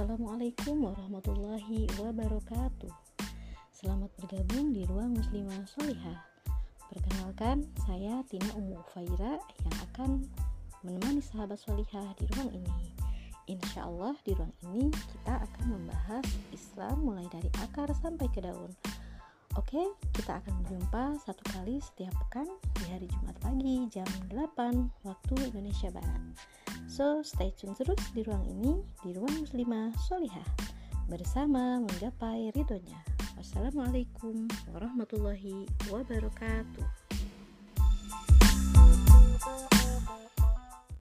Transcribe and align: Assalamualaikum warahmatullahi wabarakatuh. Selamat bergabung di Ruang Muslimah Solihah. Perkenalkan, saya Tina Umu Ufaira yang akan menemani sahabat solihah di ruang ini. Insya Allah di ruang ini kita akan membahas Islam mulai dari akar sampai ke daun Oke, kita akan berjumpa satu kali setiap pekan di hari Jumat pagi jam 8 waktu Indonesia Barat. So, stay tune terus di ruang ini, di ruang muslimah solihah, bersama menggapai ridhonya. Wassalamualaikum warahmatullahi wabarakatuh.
Assalamualaikum 0.00 0.80
warahmatullahi 0.80 1.84
wabarakatuh. 2.00 2.88
Selamat 3.68 4.08
bergabung 4.16 4.72
di 4.72 4.88
Ruang 4.88 5.12
Muslimah 5.12 5.68
Solihah. 5.68 6.24
Perkenalkan, 6.88 7.68
saya 7.84 8.24
Tina 8.24 8.48
Umu 8.56 8.80
Ufaira 8.80 9.36
yang 9.36 9.76
akan 9.92 10.24
menemani 10.80 11.20
sahabat 11.20 11.60
solihah 11.60 12.16
di 12.16 12.24
ruang 12.32 12.48
ini. 12.48 12.96
Insya 13.44 13.84
Allah 13.84 14.16
di 14.24 14.32
ruang 14.32 14.56
ini 14.72 14.88
kita 14.88 15.36
akan 15.36 15.64
membahas 15.68 16.24
Islam 16.48 17.04
mulai 17.04 17.28
dari 17.28 17.52
akar 17.60 17.92
sampai 17.92 18.24
ke 18.32 18.40
daun 18.40 18.72
Oke, 19.58 19.82
kita 20.14 20.38
akan 20.38 20.62
berjumpa 20.62 21.18
satu 21.26 21.42
kali 21.50 21.82
setiap 21.82 22.14
pekan 22.22 22.46
di 22.78 22.86
hari 22.86 23.10
Jumat 23.10 23.34
pagi 23.42 23.82
jam 23.90 24.06
8 24.30 25.02
waktu 25.02 25.34
Indonesia 25.50 25.90
Barat. 25.90 26.22
So, 26.86 27.26
stay 27.26 27.50
tune 27.58 27.74
terus 27.74 27.98
di 28.14 28.22
ruang 28.22 28.46
ini, 28.46 28.78
di 29.02 29.10
ruang 29.10 29.42
muslimah 29.42 29.90
solihah, 30.06 30.46
bersama 31.10 31.82
menggapai 31.82 32.54
ridhonya. 32.54 33.02
Wassalamualaikum 33.34 34.46
warahmatullahi 34.70 35.66
wabarakatuh. 35.90 36.99